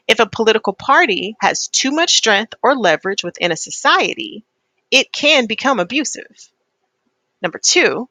If 0.07 0.19
a 0.19 0.27
political 0.27 0.73
party 0.73 1.35
has 1.39 1.69
too 1.69 1.91
much 1.91 2.17
strength 2.17 2.53
or 2.61 2.75
leverage 2.75 3.23
within 3.23 3.51
a 3.51 3.57
society, 3.57 4.43
it 4.91 5.11
can 5.11 5.47
become 5.47 5.79
abusive. 5.79 6.51
Number 7.41 7.57
two, 7.57 8.09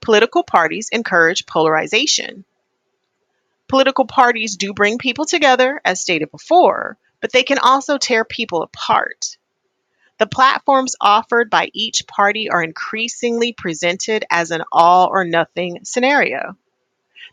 political 0.00 0.44
parties 0.44 0.88
encourage 0.90 1.46
polarization. 1.46 2.44
Political 3.68 4.06
parties 4.06 4.56
do 4.56 4.72
bring 4.72 4.98
people 4.98 5.24
together, 5.24 5.80
as 5.84 6.00
stated 6.00 6.30
before, 6.30 6.96
but 7.20 7.32
they 7.32 7.42
can 7.42 7.58
also 7.58 7.98
tear 7.98 8.24
people 8.24 8.62
apart. 8.62 9.36
The 10.18 10.26
platforms 10.26 10.96
offered 11.00 11.50
by 11.50 11.70
each 11.74 12.06
party 12.06 12.48
are 12.48 12.62
increasingly 12.62 13.52
presented 13.52 14.24
as 14.30 14.50
an 14.50 14.62
all 14.72 15.08
or 15.08 15.24
nothing 15.24 15.80
scenario. 15.84 16.56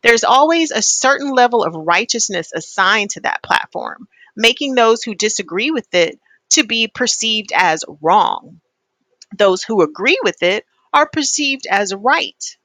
There's 0.01 0.25
always 0.25 0.71
a 0.71 0.81
certain 0.81 1.31
level 1.31 1.63
of 1.63 1.75
righteousness 1.75 2.51
assigned 2.53 3.11
to 3.11 3.21
that 3.21 3.41
platform, 3.41 4.07
making 4.35 4.75
those 4.75 5.01
who 5.03 5.15
disagree 5.15 5.71
with 5.71 5.93
it 5.93 6.19
to 6.49 6.63
be 6.65 6.87
perceived 6.87 7.53
as 7.55 7.85
wrong. 8.01 8.59
Those 9.35 9.63
who 9.63 9.81
agree 9.81 10.19
with 10.23 10.43
it 10.43 10.65
are 10.91 11.07
perceived 11.07 11.65
as 11.69 11.93
right. 11.93 12.57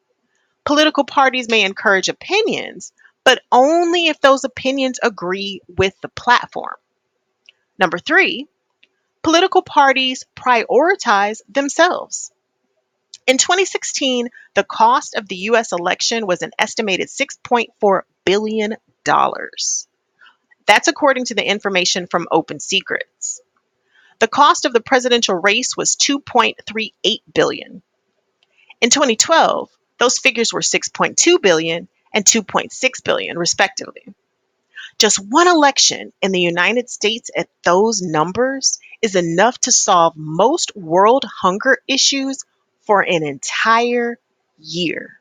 Political 0.64 1.04
parties 1.04 1.48
may 1.48 1.62
encourage 1.62 2.08
opinions, 2.08 2.92
but 3.28 3.42
only 3.52 4.06
if 4.06 4.18
those 4.22 4.44
opinions 4.44 4.98
agree 5.02 5.60
with 5.76 5.92
the 6.00 6.08
platform. 6.08 6.76
Number 7.78 7.98
three, 7.98 8.46
political 9.22 9.60
parties 9.60 10.24
prioritize 10.34 11.42
themselves. 11.46 12.32
In 13.26 13.36
2016, 13.36 14.30
the 14.54 14.64
cost 14.64 15.14
of 15.14 15.28
the 15.28 15.36
US 15.50 15.72
election 15.72 16.26
was 16.26 16.40
an 16.40 16.52
estimated 16.58 17.08
$6.4 17.08 18.00
billion. 18.24 18.76
That's 19.04 20.88
according 20.88 21.26
to 21.26 21.34
the 21.34 21.46
information 21.46 22.06
from 22.06 22.28
Open 22.30 22.60
Secrets. 22.60 23.42
The 24.20 24.28
cost 24.28 24.64
of 24.64 24.72
the 24.72 24.80
presidential 24.80 25.34
race 25.34 25.76
was 25.76 25.96
2.38 25.96 27.18
billion. 27.34 27.82
In 28.80 28.88
2012, 28.88 29.68
those 29.98 30.16
figures 30.16 30.50
were 30.50 30.62
6.2 30.62 31.42
billion 31.42 31.88
and 32.18 32.24
2.6 32.24 33.04
billion, 33.04 33.38
respectively. 33.38 34.02
Just 34.98 35.20
one 35.20 35.46
election 35.46 36.12
in 36.20 36.32
the 36.32 36.40
United 36.40 36.90
States 36.90 37.30
at 37.36 37.48
those 37.62 38.02
numbers 38.02 38.80
is 39.00 39.14
enough 39.14 39.56
to 39.58 39.70
solve 39.70 40.14
most 40.16 40.74
world 40.74 41.24
hunger 41.24 41.78
issues 41.86 42.44
for 42.80 43.02
an 43.02 43.22
entire 43.22 44.18
year. 44.58 45.20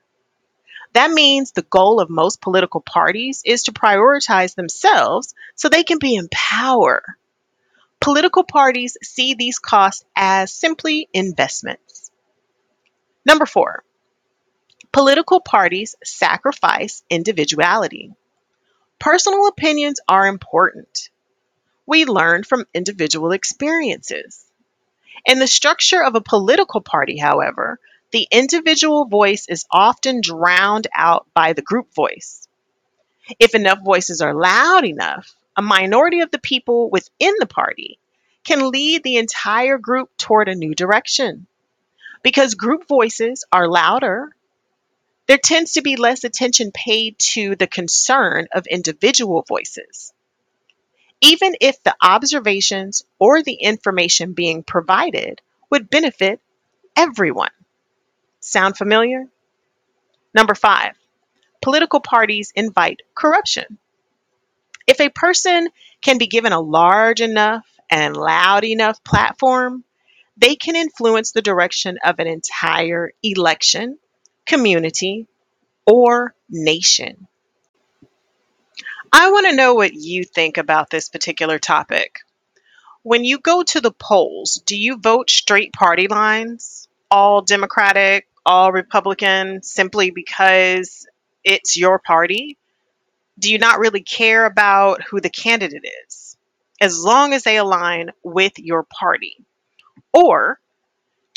That 0.93 1.11
means 1.11 1.51
the 1.51 1.61
goal 1.61 2.01
of 2.01 2.09
most 2.09 2.41
political 2.41 2.81
parties 2.81 3.43
is 3.45 3.63
to 3.63 3.73
prioritize 3.73 4.55
themselves 4.55 5.35
so 5.53 5.69
they 5.69 5.83
can 5.83 5.99
be 5.99 6.15
in 6.15 6.27
power. 6.31 7.03
Political 7.99 8.45
parties 8.45 8.97
see 9.03 9.35
these 9.35 9.59
costs 9.59 10.03
as 10.15 10.51
simply 10.51 11.09
investments. 11.13 12.09
Number 13.23 13.45
four, 13.45 13.83
Political 14.97 15.41
parties 15.41 15.95
sacrifice 16.03 17.03
individuality. 17.07 18.15
Personal 18.97 19.45
opinions 19.45 19.99
are 20.09 20.25
important. 20.25 21.11
We 21.85 22.05
learn 22.05 22.43
from 22.43 22.65
individual 22.73 23.31
experiences. 23.31 24.43
In 25.23 25.37
the 25.37 25.45
structure 25.45 26.03
of 26.03 26.15
a 26.15 26.21
political 26.21 26.81
party, 26.81 27.15
however, 27.15 27.79
the 28.09 28.27
individual 28.31 29.05
voice 29.05 29.45
is 29.47 29.67
often 29.69 30.19
drowned 30.19 30.87
out 30.95 31.27
by 31.35 31.53
the 31.53 31.61
group 31.61 31.93
voice. 31.93 32.47
If 33.37 33.53
enough 33.53 33.81
voices 33.85 34.21
are 34.21 34.33
loud 34.33 34.83
enough, 34.83 35.31
a 35.55 35.61
minority 35.61 36.21
of 36.21 36.31
the 36.31 36.39
people 36.39 36.89
within 36.89 37.35
the 37.37 37.45
party 37.45 37.99
can 38.43 38.71
lead 38.71 39.03
the 39.03 39.17
entire 39.17 39.77
group 39.77 40.09
toward 40.17 40.49
a 40.49 40.55
new 40.55 40.73
direction. 40.73 41.45
Because 42.23 42.55
group 42.55 42.87
voices 42.87 43.45
are 43.51 43.67
louder 43.67 44.33
there 45.27 45.37
tends 45.37 45.73
to 45.73 45.81
be 45.81 45.97
less 45.97 46.23
attention 46.23 46.71
paid 46.71 47.19
to 47.19 47.55
the 47.55 47.67
concern 47.67 48.47
of 48.53 48.65
individual 48.65 49.43
voices. 49.47 50.13
Even 51.19 51.55
if 51.59 51.81
the 51.83 51.95
observations 52.01 53.03
or 53.19 53.43
the 53.43 53.55
information 53.55 54.33
being 54.33 54.63
provided 54.63 55.41
would 55.69 55.89
benefit 55.89 56.39
everyone. 56.95 57.51
Sound 58.39 58.77
familiar? 58.77 59.27
Number 60.33 60.55
five, 60.55 60.93
political 61.61 61.99
parties 61.99 62.53
invite 62.55 63.01
corruption. 63.13 63.77
If 64.85 65.01
a 65.01 65.09
person 65.09 65.67
can 66.01 66.17
be 66.17 66.27
given 66.27 66.53
a 66.53 66.61
large 66.61 67.19
enough 67.19 67.65
and 67.89 68.15
loud 68.15 68.63
enough 68.63 69.03
platform, 69.03 69.83
they 70.37 70.55
can 70.55 70.75
influence 70.75 71.31
the 71.31 71.41
direction 71.41 71.97
of 72.05 72.19
an 72.19 72.27
entire 72.27 73.11
election 73.23 73.97
community, 74.47 75.27
or 75.85 76.33
nation. 76.49 77.27
I 79.11 79.31
want 79.31 79.47
to 79.47 79.55
know 79.55 79.73
what 79.73 79.93
you 79.93 80.23
think 80.23 80.57
about 80.57 80.89
this 80.89 81.09
particular 81.09 81.59
topic. 81.59 82.19
When 83.03 83.23
you 83.23 83.39
go 83.39 83.63
to 83.63 83.79
the 83.79 83.91
polls, 83.91 84.61
do 84.65 84.77
you 84.77 84.97
vote 84.97 85.29
straight 85.29 85.71
party 85.73 86.07
lines, 86.07 86.87
all 87.09 87.41
Democratic, 87.41 88.27
all 88.45 88.71
Republican, 88.71 89.63
simply 89.63 90.11
because 90.11 91.07
it's 91.43 91.77
your 91.77 91.99
party? 91.99 92.57
Do 93.39 93.51
you 93.51 93.59
not 93.59 93.79
really 93.79 94.01
care 94.01 94.45
about 94.45 95.03
who 95.03 95.21
the 95.21 95.29
candidate 95.29 95.85
is, 96.07 96.37
as 96.81 97.01
long 97.01 97.33
as 97.33 97.43
they 97.43 97.57
align 97.57 98.11
with 98.23 98.59
your 98.59 98.83
party? 98.83 99.37
Or 100.13 100.59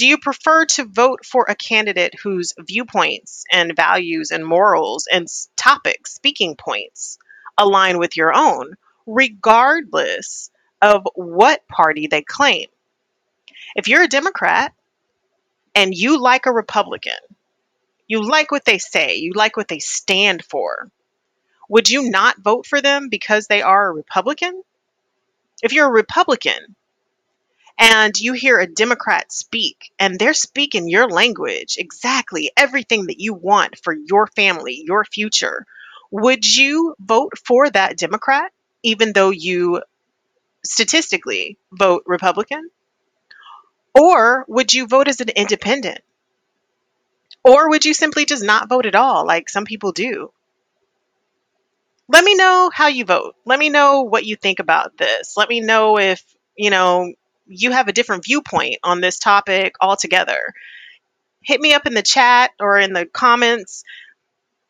do 0.01 0.07
you 0.07 0.17
prefer 0.17 0.65
to 0.65 0.87
vote 0.87 1.27
for 1.27 1.45
a 1.47 1.55
candidate 1.55 2.15
whose 2.23 2.55
viewpoints 2.59 3.45
and 3.53 3.77
values 3.77 4.31
and 4.31 4.43
morals 4.43 5.07
and 5.13 5.27
topics, 5.57 6.15
speaking 6.15 6.57
points, 6.57 7.19
align 7.59 7.99
with 7.99 8.17
your 8.17 8.35
own, 8.35 8.79
regardless 9.05 10.51
of 10.81 11.07
what 11.17 11.69
party 11.69 12.07
they 12.07 12.23
claim? 12.23 12.69
If 13.77 13.89
you're 13.89 14.05
a 14.05 14.09
Democrat 14.09 14.73
and 15.75 15.95
you 15.95 16.19
like 16.19 16.47
a 16.47 16.51
Republican, 16.51 17.21
you 18.09 18.27
like 18.27 18.51
what 18.51 18.65
they 18.65 18.79
say, 18.79 19.17
you 19.17 19.35
like 19.35 19.55
what 19.55 19.69
they 19.69 19.81
stand 19.81 20.43
for, 20.43 20.89
would 21.69 21.91
you 21.91 22.09
not 22.09 22.41
vote 22.41 22.65
for 22.65 22.81
them 22.81 23.11
because 23.11 23.49
they 23.49 23.61
are 23.61 23.91
a 23.91 23.95
Republican? 23.95 24.63
If 25.63 25.75
you're 25.75 25.89
a 25.89 25.93
Republican 25.93 26.75
and 27.81 28.15
you 28.21 28.35
hear 28.35 28.59
a 28.59 28.67
Democrat 28.67 29.33
speak 29.33 29.91
and 29.99 30.19
they're 30.19 30.35
speaking 30.35 30.89
your 30.89 31.09
language, 31.09 31.77
exactly 31.79 32.53
everything 32.57 33.07
that 33.07 33.19
you 33.19 33.33
want 33.33 33.79
for 33.83 33.95
your 33.95 34.27
family, 34.27 34.85
your 34.85 35.05
future, 35.05 35.67
would 36.11 36.45
you 36.45 36.95
vote 37.01 37.33
for 37.39 37.71
that 37.71 37.97
Democrat 37.97 38.53
even 38.83 39.13
though 39.13 39.31
you 39.31 39.83
statistically 40.65 41.57
vote 41.73 42.03
Republican? 42.07 42.71
Or 43.99 44.45
would 44.47 44.73
you 44.73 44.87
vote 44.87 45.09
as 45.09 45.21
an 45.21 45.31
independent? 45.31 46.01
Or 47.43 47.71
would 47.71 47.85
you 47.85 47.95
simply 47.95 48.27
just 48.27 48.45
not 48.45 48.69
vote 48.69 48.87
at 48.87 48.95
all, 48.95 49.27
like 49.27 49.49
some 49.49 49.65
people 49.65 49.93
do? 49.93 50.31
Let 52.09 52.25
me 52.25 52.35
know 52.35 52.71
how 52.73 52.89
you 52.89 53.05
vote. 53.05 53.37
Let 53.47 53.59
me 53.59 53.71
know 53.71 54.03
what 54.03 54.27
you 54.27 54.37
think 54.37 54.59
about 54.59 54.99
this. 54.99 55.35
Let 55.37 55.49
me 55.49 55.61
know 55.61 55.99
if, 55.99 56.23
you 56.57 56.71
know, 56.71 57.13
you 57.51 57.73
have 57.73 57.89
a 57.89 57.93
different 57.93 58.25
viewpoint 58.25 58.77
on 58.83 59.01
this 59.01 59.19
topic 59.19 59.75
altogether. 59.81 60.55
Hit 61.43 61.61
me 61.61 61.75
up 61.75 61.87
in 61.87 61.95
the 61.95 62.03
chat 62.03 62.53
or 62.61 62.79
in 62.79 62.93
the 62.93 63.07
comments 63.07 63.85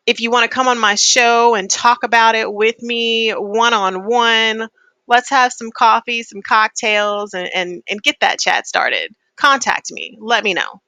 if 0.05 0.19
you 0.19 0.31
want 0.31 0.49
to 0.49 0.53
come 0.53 0.67
on 0.67 0.79
my 0.79 0.95
show 0.95 1.55
and 1.55 1.69
talk 1.69 2.03
about 2.03 2.35
it 2.35 2.51
with 2.51 2.81
me 2.81 3.31
one 3.31 3.73
on 3.73 4.05
one. 4.05 4.67
Let's 5.07 5.29
have 5.29 5.53
some 5.53 5.71
coffee, 5.71 6.23
some 6.23 6.41
cocktails, 6.41 7.33
and, 7.33 7.49
and, 7.53 7.83
and 7.89 8.01
get 8.01 8.17
that 8.21 8.39
chat 8.39 8.67
started. 8.67 9.13
Contact 9.35 9.91
me. 9.91 10.17
Let 10.19 10.43
me 10.43 10.53
know. 10.53 10.81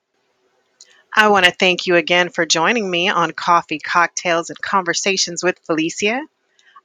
I 1.15 1.27
want 1.27 1.45
to 1.45 1.51
thank 1.51 1.85
you 1.85 1.95
again 1.95 2.29
for 2.29 2.45
joining 2.45 2.89
me 2.89 3.09
on 3.09 3.31
Coffee, 3.31 3.79
Cocktails, 3.79 4.49
and 4.49 4.59
Conversations 4.59 5.43
with 5.43 5.59
Felicia. 5.65 6.21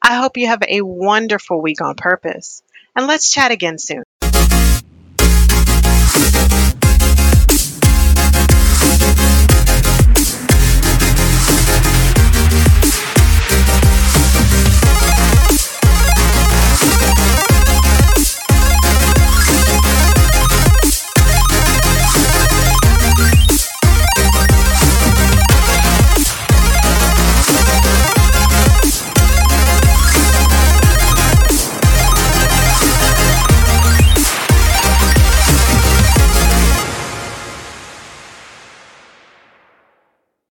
I 0.03 0.17
hope 0.17 0.37
you 0.37 0.49
have 0.49 0.63
a 0.69 0.83
wonderful 0.83 1.63
week 1.63 1.81
on 1.81 1.95
purpose, 1.95 2.63
and 2.95 3.07
let's 3.07 3.31
chat 3.31 3.53
again 3.53 3.79
soon. 3.79 4.03